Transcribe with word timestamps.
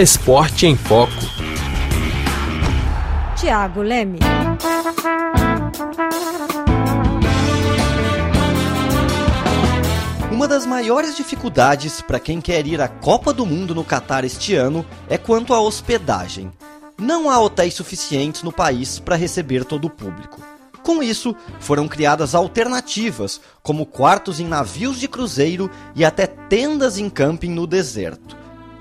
Esporte 0.00 0.64
em 0.64 0.76
Foco. 0.76 1.10
Tiago 3.34 3.82
Leme. 3.82 4.20
Uma 10.30 10.46
das 10.46 10.64
maiores 10.64 11.16
dificuldades 11.16 12.00
para 12.00 12.20
quem 12.20 12.40
quer 12.40 12.64
ir 12.64 12.80
à 12.80 12.86
Copa 12.86 13.32
do 13.32 13.44
Mundo 13.44 13.74
no 13.74 13.82
Catar 13.82 14.22
este 14.22 14.54
ano 14.54 14.86
é 15.08 15.18
quanto 15.18 15.52
à 15.52 15.60
hospedagem. 15.60 16.52
Não 16.96 17.28
há 17.28 17.40
hotéis 17.40 17.74
suficientes 17.74 18.44
no 18.44 18.52
país 18.52 19.00
para 19.00 19.16
receber 19.16 19.64
todo 19.64 19.86
o 19.86 19.90
público. 19.90 20.40
Com 20.84 21.02
isso, 21.02 21.34
foram 21.58 21.88
criadas 21.88 22.36
alternativas, 22.36 23.40
como 23.64 23.84
quartos 23.84 24.38
em 24.38 24.46
navios 24.46 25.00
de 25.00 25.08
cruzeiro 25.08 25.68
e 25.96 26.04
até 26.04 26.24
tendas 26.24 26.98
em 26.98 27.10
camping 27.10 27.50
no 27.50 27.66
deserto. 27.66 28.38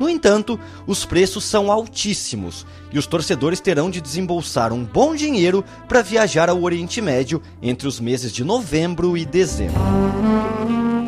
No 0.00 0.08
entanto, 0.08 0.58
os 0.86 1.04
preços 1.04 1.44
são 1.44 1.70
altíssimos 1.70 2.64
e 2.90 2.98
os 2.98 3.06
torcedores 3.06 3.60
terão 3.60 3.90
de 3.90 4.00
desembolsar 4.00 4.72
um 4.72 4.82
bom 4.82 5.14
dinheiro 5.14 5.62
para 5.86 6.00
viajar 6.00 6.48
ao 6.48 6.62
Oriente 6.62 7.02
Médio 7.02 7.42
entre 7.60 7.86
os 7.86 8.00
meses 8.00 8.32
de 8.32 8.42
novembro 8.42 9.14
e 9.14 9.26
dezembro. 9.26 9.78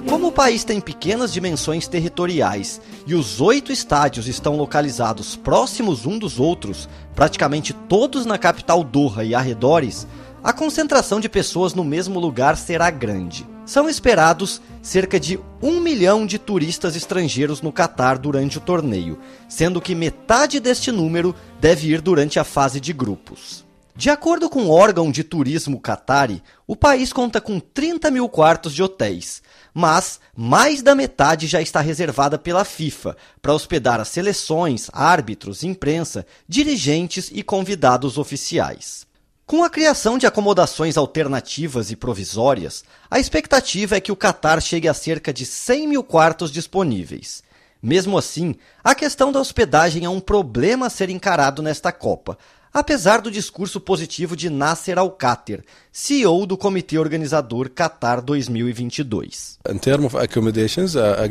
Como 0.06 0.26
o 0.26 0.32
país 0.32 0.62
tem 0.62 0.78
pequenas 0.78 1.32
dimensões 1.32 1.88
territoriais 1.88 2.82
e 3.06 3.14
os 3.14 3.40
oito 3.40 3.72
estádios 3.72 4.28
estão 4.28 4.56
localizados 4.56 5.36
próximos 5.36 6.04
um 6.04 6.18
dos 6.18 6.38
outros, 6.38 6.86
praticamente 7.14 7.72
todos 7.72 8.26
na 8.26 8.36
capital 8.36 8.84
Doha 8.84 9.24
e 9.24 9.34
arredores, 9.34 10.06
a 10.44 10.52
concentração 10.52 11.18
de 11.18 11.30
pessoas 11.30 11.72
no 11.72 11.82
mesmo 11.82 12.20
lugar 12.20 12.58
será 12.58 12.90
grande. 12.90 13.46
São 13.72 13.88
esperados 13.88 14.60
cerca 14.82 15.18
de 15.18 15.40
um 15.62 15.80
milhão 15.80 16.26
de 16.26 16.38
turistas 16.38 16.94
estrangeiros 16.94 17.62
no 17.62 17.72
Catar 17.72 18.18
durante 18.18 18.58
o 18.58 18.60
torneio, 18.60 19.18
sendo 19.48 19.80
que 19.80 19.94
metade 19.94 20.60
deste 20.60 20.92
número 20.92 21.34
deve 21.58 21.88
ir 21.88 22.02
durante 22.02 22.38
a 22.38 22.44
fase 22.44 22.78
de 22.78 22.92
grupos. 22.92 23.64
De 23.96 24.10
acordo 24.10 24.50
com 24.50 24.64
o 24.64 24.70
órgão 24.70 25.10
de 25.10 25.24
turismo 25.24 25.80
Qatari, 25.80 26.42
o 26.66 26.76
país 26.76 27.14
conta 27.14 27.40
com 27.40 27.58
30 27.58 28.10
mil 28.10 28.28
quartos 28.28 28.74
de 28.74 28.82
hotéis, 28.82 29.42
mas 29.72 30.20
mais 30.36 30.82
da 30.82 30.94
metade 30.94 31.46
já 31.46 31.62
está 31.62 31.80
reservada 31.80 32.38
pela 32.38 32.66
FIFA 32.66 33.16
para 33.40 33.54
hospedar 33.54 33.98
as 34.00 34.08
seleções, 34.08 34.90
árbitros, 34.92 35.62
imprensa, 35.64 36.26
dirigentes 36.46 37.30
e 37.32 37.42
convidados 37.42 38.18
oficiais. 38.18 39.10
Com 39.46 39.64
a 39.64 39.68
criação 39.68 40.16
de 40.16 40.26
acomodações 40.26 40.96
alternativas 40.96 41.90
e 41.90 41.96
provisórias, 41.96 42.84
a 43.10 43.18
expectativa 43.18 43.96
é 43.96 44.00
que 44.00 44.12
o 44.12 44.16
Catar 44.16 44.62
chegue 44.62 44.88
a 44.88 44.94
cerca 44.94 45.32
de 45.32 45.44
100 45.44 45.88
mil 45.88 46.04
quartos 46.04 46.50
disponíveis. 46.50 47.42
Mesmo 47.82 48.16
assim, 48.16 48.54
a 48.82 48.94
questão 48.94 49.32
da 49.32 49.40
hospedagem 49.40 50.04
é 50.04 50.08
um 50.08 50.20
problema 50.20 50.86
a 50.86 50.90
ser 50.90 51.10
encarado 51.10 51.60
nesta 51.60 51.90
Copa, 51.90 52.38
apesar 52.72 53.20
do 53.20 53.30
discurso 53.30 53.80
positivo 53.80 54.34
de 54.34 54.48
Nasser 54.48 54.98
Al-Khater, 54.98 55.64
CEO 55.92 56.46
do 56.46 56.56
comitê 56.56 56.98
organizador 56.98 57.68
Qatar 57.68 58.22
2022. 58.22 59.58
In 59.70 59.76
terms 59.76 60.06
of 60.06 60.16
accommodations, 60.16 60.94
uh. 60.94 61.22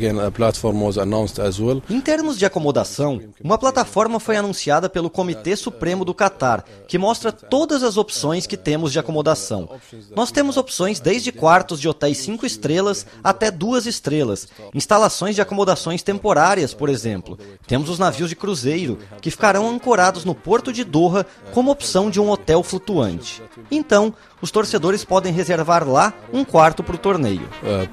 Em 1.90 2.00
termos 2.00 2.38
de 2.38 2.46
acomodação, 2.46 3.20
uma 3.42 3.58
plataforma 3.58 4.20
foi 4.20 4.36
anunciada 4.36 4.88
pelo 4.88 5.10
Comitê 5.10 5.56
Supremo 5.56 6.04
do 6.04 6.14
Qatar, 6.14 6.64
que 6.86 6.96
mostra 6.96 7.32
todas 7.32 7.82
as 7.82 7.96
opções 7.96 8.46
que 8.46 8.56
temos 8.56 8.92
de 8.92 9.00
acomodação. 9.00 9.68
Nós 10.14 10.30
temos 10.30 10.56
opções 10.56 11.00
desde 11.00 11.32
quartos 11.32 11.80
de 11.80 11.88
hotéis 11.88 12.18
5 12.18 12.46
estrelas 12.46 13.04
até 13.22 13.50
duas 13.50 13.86
estrelas, 13.86 14.46
instalações 14.72 15.34
de 15.34 15.42
acomodações 15.42 16.02
temporárias, 16.02 16.72
por 16.72 16.88
exemplo. 16.88 17.36
Temos 17.66 17.88
os 17.88 17.98
navios 17.98 18.28
de 18.28 18.36
cruzeiro, 18.36 18.98
que 19.20 19.30
ficarão 19.30 19.68
ancorados 19.68 20.24
no 20.24 20.34
porto 20.34 20.72
de 20.72 20.84
Doha 20.84 21.26
como 21.52 21.70
opção 21.70 22.10
de 22.10 22.20
um 22.20 22.30
hotel 22.30 22.62
flutuante. 22.62 23.42
Então, 23.70 24.14
os 24.40 24.50
torcedores 24.50 25.04
podem 25.04 25.32
reservar 25.32 25.88
lá 25.88 26.12
um 26.32 26.44
quarto 26.44 26.82
para 26.82 26.94
o 26.94 26.98
torneio. 26.98 27.48
Uh, 27.62 27.86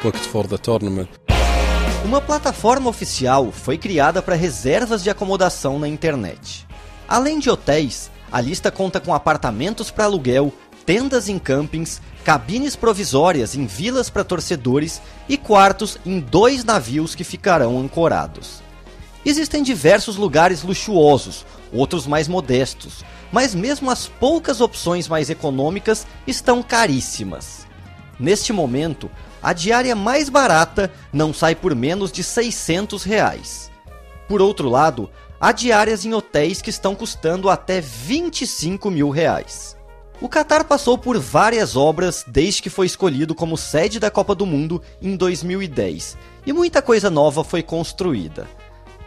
Uma 2.06 2.22
plataforma 2.22 2.90
oficial 2.90 3.52
foi 3.52 3.78
criada 3.78 4.22
para 4.22 4.36
reservas 4.36 5.04
de 5.04 5.10
acomodação 5.10 5.78
na 5.78 5.88
internet. 5.88 6.68
Além 7.08 7.40
de 7.40 7.50
hotéis, 7.50 8.10
a 8.32 8.40
lista 8.40 8.72
conta 8.72 9.00
com 9.00 9.14
apartamentos 9.14 9.92
para 9.92 10.06
aluguel, 10.06 10.54
tendas 10.86 11.28
em 11.28 11.38
campings, 11.38 12.02
cabines 12.24 12.76
provisórias 12.76 13.56
em 13.56 13.66
vilas 13.66 14.10
para 14.10 14.24
torcedores 14.24 15.02
e 15.28 15.38
quartos 15.38 15.98
em 16.06 16.20
dois 16.20 16.64
navios 16.64 17.16
que 17.16 17.24
ficarão 17.24 17.80
ancorados. 17.80 18.62
Existem 19.26 19.62
diversos 19.62 20.16
lugares 20.16 20.64
luxuosos, 20.64 21.46
outros 21.72 22.08
mais 22.08 22.28
modestos, 22.28 23.04
mas 23.32 23.54
mesmo 23.54 23.90
as 23.90 24.08
poucas 24.08 24.62
opções 24.62 25.08
mais 25.08 25.30
econômicas 25.30 26.06
estão 26.26 26.64
caríssimas. 26.64 27.68
Neste 28.20 28.52
momento, 28.52 29.10
a 29.42 29.54
diária 29.54 29.96
mais 29.96 30.28
barata 30.30 30.92
não 31.14 31.34
sai 31.34 31.56
por 31.56 31.74
menos 31.74 32.12
de 32.12 32.24
600 32.24 33.04
reais. 33.04 33.72
Por 34.28 34.42
outro 34.42 34.70
lado, 34.70 35.10
há 35.40 35.52
diárias 35.52 36.06
em 36.06 36.14
hotéis 36.14 36.62
que 36.62 36.70
estão 36.70 36.94
custando 36.94 37.50
até 37.50 37.80
25 37.80 38.92
mil 38.92 39.10
reais. 39.10 39.78
O 40.22 40.28
Qatar 40.28 40.66
passou 40.66 40.98
por 40.98 41.18
várias 41.18 41.78
obras 41.78 42.26
desde 42.28 42.62
que 42.62 42.70
foi 42.70 42.86
escolhido 42.86 43.34
como 43.34 43.56
sede 43.56 44.00
da 44.00 44.12
Copa 44.12 44.36
do 44.36 44.46
Mundo 44.46 44.82
em 45.02 45.16
2010, 45.16 46.18
e 46.46 46.52
muita 46.52 46.82
coisa 46.82 47.10
nova 47.10 47.42
foi 47.42 47.64
construída. 47.64 48.46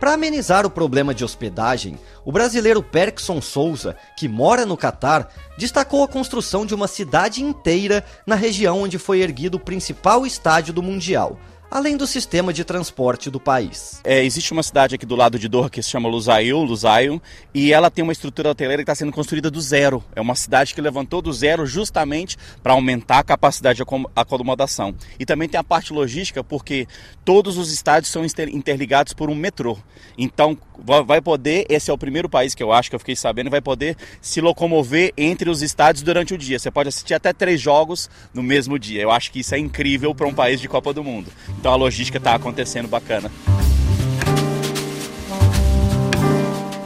Para 0.03 0.15
amenizar 0.15 0.67
o 0.67 0.71
problema 0.71 1.15
de 1.15 1.25
hospedagem, 1.25 1.97
o 2.25 2.33
brasileiro 2.33 2.83
Perkson 2.83 3.41
Souza, 3.41 3.97
que 4.19 4.27
mora 4.27 4.67
no 4.67 4.77
Catar, 4.77 5.33
destacou 5.57 6.03
a 6.03 6.09
construção 6.09 6.67
de 6.67 6.75
uma 6.75 6.89
cidade 6.89 7.41
inteira 7.41 8.05
na 8.27 8.35
região 8.35 8.83
onde 8.83 8.99
foi 8.99 9.21
erguido 9.21 9.59
o 9.59 9.61
principal 9.61 10.27
estádio 10.27 10.75
do 10.75 10.83
Mundial, 10.83 11.39
além 11.73 11.97
do 11.97 12.07
sistema 12.07 12.53
de 12.53 12.65
transporte 12.65 13.31
do 13.31 13.41
país. 13.41 14.03
É, 14.05 14.23
existe 14.23 14.53
uma 14.53 14.63
cidade 14.63 14.95
aqui 14.95 15.07
do 15.07 15.17
lado 15.17 15.39
de 15.39 15.49
Doha 15.49 15.71
que 15.71 15.83
se 15.83 15.89
chama 15.89 16.07
Lusail, 16.07 16.59
Lusail, 16.59 17.21
e 17.55 17.73
ela 17.73 17.91
tem 17.91 18.03
uma 18.03 18.13
estrutura 18.13 18.51
hoteleira 18.51 18.83
que 18.83 18.91
está 18.91 18.95
sendo 18.95 19.11
construída 19.11 19.51
do 19.51 19.59
zero. 19.59 20.05
É 20.15 20.21
uma 20.21 20.35
cidade 20.35 20.75
que 20.75 20.83
levantou 20.83 21.23
do 21.23 21.33
zero 21.33 21.65
justamente 21.65 22.37
para 22.63 22.75
aumentar 22.75 23.21
a 23.21 23.25
capacidade 23.25 23.79
de 23.79 23.85
acomodação. 24.15 24.95
E 25.19 25.25
também 25.25 25.49
tem 25.49 25.59
a 25.59 25.65
parte 25.65 25.95
logística, 25.95 26.45
porque 26.45 26.87
todos 27.25 27.57
os 27.57 27.73
estádios 27.73 28.13
são 28.13 28.23
interligados 28.23 29.15
por 29.15 29.31
um 29.31 29.35
metrô. 29.35 29.79
Então, 30.19 30.59
vai 31.07 31.23
poder, 31.23 31.65
esse 31.71 31.91
é 31.91 31.95
o 31.95 31.97
primeiro 31.97 32.29
país 32.29 32.55
que 32.55 32.63
eu 32.63 32.71
acho 32.71 32.91
que 32.91 32.97
eu 32.97 33.01
fiquei 33.01 33.17
sabendo, 33.17 33.49
vai 33.49 33.63
poder 33.63 33.97
se 34.21 34.43
locomover 34.43 35.13
entre 35.17 35.49
os 35.49 35.63
estádios 35.63 36.03
durante 36.03 36.35
o 36.35 36.39
dia. 36.39 36.59
Você 36.59 36.71
pode 36.71 36.91
assistir 36.91 37.15
até 37.15 37.33
três 37.33 37.59
jogos 37.59 38.11
no 38.35 38.43
mesmo 38.43 38.79
dia. 38.79 39.01
Eu 39.01 39.11
acho 39.11 39.33
que 39.33 39.41
isso 39.41 39.55
é 39.55 39.59
incrível 39.59 40.15
para 40.15 40.27
um 40.27 40.35
país 40.35 40.61
de 40.61 40.69
Copa 40.69 40.93
do 40.93 41.03
Mundo. 41.03 41.33
Então 41.63 41.73
a 41.73 41.77
logística 41.77 42.19
está 42.19 42.35
acontecendo 42.35 42.89
bacana. 42.89 43.31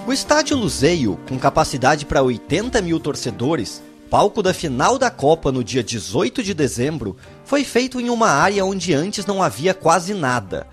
O 0.07 0.13
estádio 0.13 0.55
Luzeio, 0.55 1.19
com 1.27 1.39
capacidade 1.39 2.05
para 2.05 2.23
80 2.23 2.83
mil 2.83 3.01
torcedores, 3.01 3.83
palco 4.11 4.43
da 4.43 4.53
final 4.53 4.99
da 4.99 5.11
Copa 5.11 5.51
no 5.51 5.65
dia 5.65 5.83
18 5.83 6.43
de 6.43 6.53
dezembro, 6.53 7.17
foi 7.43 7.65
feito 7.65 7.99
em 7.99 8.11
uma 8.11 8.29
área 8.29 8.67
onde 8.67 8.93
antes 8.93 9.25
não 9.25 9.43
havia 9.43 9.73
quase 9.73 10.13
nada. 10.13 10.67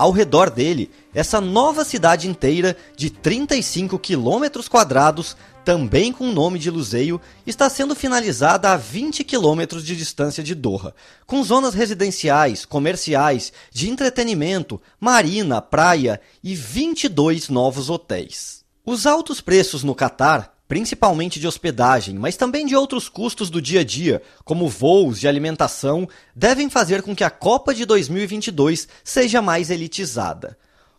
Ao 0.00 0.12
redor 0.12 0.48
dele, 0.48 0.90
essa 1.12 1.42
nova 1.42 1.84
cidade 1.84 2.26
inteira 2.26 2.74
de 2.96 3.10
35 3.10 3.98
quilômetros 3.98 4.66
quadrados 4.66 5.36
também 5.62 6.10
com 6.10 6.30
o 6.30 6.32
nome 6.32 6.58
de 6.58 6.70
Luzeio, 6.70 7.20
está 7.46 7.68
sendo 7.68 7.94
finalizada 7.94 8.70
a 8.70 8.78
20 8.78 9.22
quilômetros 9.22 9.84
de 9.84 9.94
distância 9.94 10.42
de 10.42 10.54
Doha, 10.54 10.94
com 11.26 11.44
zonas 11.44 11.74
residenciais, 11.74 12.64
comerciais, 12.64 13.52
de 13.70 13.90
entretenimento, 13.90 14.80
marina, 14.98 15.60
praia 15.60 16.18
e 16.42 16.54
22 16.54 17.50
novos 17.50 17.90
hotéis. 17.90 18.64
Os 18.86 19.04
altos 19.04 19.42
preços 19.42 19.84
no 19.84 19.94
Catar, 19.94 20.59
principalmente 20.70 21.40
de 21.40 21.48
hospedagem, 21.48 22.14
mas 22.14 22.36
também 22.36 22.64
de 22.64 22.76
outros 22.76 23.08
custos 23.08 23.50
do 23.50 23.60
dia 23.60 23.80
a 23.80 23.84
dia, 23.84 24.22
como 24.44 24.68
voos 24.68 25.20
e 25.20 25.26
alimentação, 25.26 26.08
devem 26.32 26.70
fazer 26.70 27.02
com 27.02 27.12
que 27.12 27.24
a 27.24 27.28
Copa 27.28 27.74
de 27.74 27.84
2022 27.84 28.86
seja 29.02 29.42
mais 29.42 29.68
elitizada. 29.68 30.56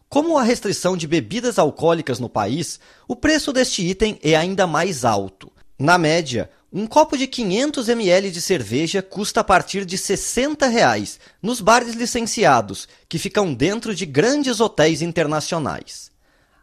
Como 0.09 0.38
a 0.38 0.44
restrição 0.44 0.97
de 0.97 1.07
bebidas 1.07 1.57
alcoólicas 1.57 2.19
no 2.19 2.27
país, 2.27 2.81
o 3.07 3.15
preço 3.15 3.53
deste 3.53 3.81
item 3.81 4.19
é 4.21 4.35
ainda 4.35 4.68
mais 4.68 5.06
alto. 5.06 5.50
Na 5.79 5.97
média, 5.97 6.50
um 6.69 6.85
copo 6.85 7.17
de 7.17 7.25
500 7.25 7.88
ml 7.88 8.29
de 8.29 8.41
cerveja 8.41 9.01
custa 9.01 9.39
a 9.39 9.44
partir 9.44 9.85
de 9.85 9.97
60 9.97 10.67
reais 10.67 11.17
nos 11.41 11.62
bares 11.62 11.95
licenciados, 11.95 12.89
que 13.07 13.17
ficam 13.17 13.53
dentro 13.53 13.95
de 13.95 14.06
grandes 14.06 14.59
hotéis 14.59 15.01
internacionais. 15.01 16.10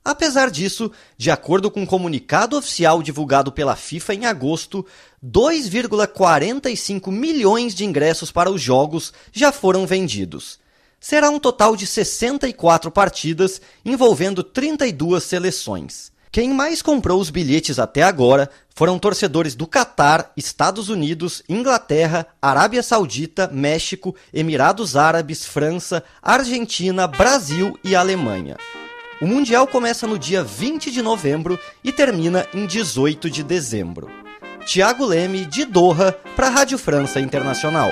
Apesar 0.09 0.51
disso, 0.51 0.91
de 1.19 1.31
acordo 1.31 1.71
com 1.71 1.83
um 1.83 1.87
comunicado 1.87 2.57
oficial 2.57 3.03
divulgado 3.03 3.53
pela 3.53 3.77
FIFA 3.77 4.15
em 4.15 4.25
agosto, 4.25 4.87
2,45 5.23 7.13
milhões 7.13 7.75
de 7.75 7.85
ingressos 7.85 8.33
para 8.33 8.51
os 8.51 8.59
jogos 8.59 9.13
já 9.31 9.53
foram 9.53 9.87
vendidos. 9.87 10.59
Será 10.99 11.29
um 11.29 11.39
total 11.39 11.77
de 11.77 11.87
64 11.87 12.91
partidas 12.91 13.61
envolvendo 13.85 14.43
32 14.43 15.23
seleções. 15.25 16.11
Quem 16.33 16.55
mais 16.55 16.81
comprou 16.81 17.21
os 17.21 17.29
bilhetes 17.29 17.79
até 17.79 18.03
agora 18.03 18.49
foram 18.75 18.99
torcedores 18.99 19.55
do 19.55 19.67
Catar, 19.67 20.33
Estados 20.35 20.89
Unidos, 20.89 21.43
Inglaterra, 21.47 22.27
Arábia 22.41 22.83
Saudita, 22.83 23.47
México, 23.53 24.17
Emirados 24.33 24.97
Árabes, 24.97 25.45
França, 25.45 26.03
Argentina, 26.23 27.07
Brasil 27.07 27.79
e 27.85 27.95
Alemanha. 27.95 28.57
O 29.21 29.27
Mundial 29.27 29.67
começa 29.67 30.07
no 30.07 30.17
dia 30.17 30.45
20 30.45 30.93
de 30.93 31.03
novembro 31.03 31.59
e 31.83 31.91
termina 31.91 32.47
em 32.55 32.67
18 32.67 33.29
de 33.29 33.43
dezembro. 33.43 34.09
Tiago 34.65 35.05
Leme, 35.05 35.45
de 35.45 35.65
Doha, 35.65 36.13
para 36.37 36.47
a 36.47 36.51
Rádio 36.51 36.79
França 36.79 37.19
Internacional. 37.19 37.91